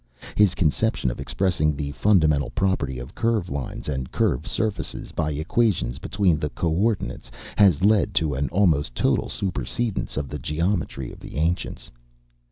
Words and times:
His 0.33 0.55
conception 0.55 1.11
of 1.11 1.19
expressing 1.19 1.75
the 1.75 1.91
fundamental 1.91 2.49
property 2.49 2.97
of 2.97 3.13
curve 3.13 3.51
lines 3.51 3.87
and 3.87 4.11
curve 4.11 4.47
surfaces 4.47 5.11
by 5.11 5.31
equations 5.31 5.99
between 5.99 6.39
the 6.39 6.49
co 6.49 6.69
ordinates 6.71 7.29
has 7.55 7.83
led 7.83 8.15
to 8.15 8.33
an 8.33 8.49
almost 8.49 8.95
total 8.95 9.29
supersedence 9.29 10.17
of 10.17 10.27
the 10.27 10.39
geometry 10.39 11.11
of 11.11 11.19
the 11.19 11.35
ancients. 11.35 11.91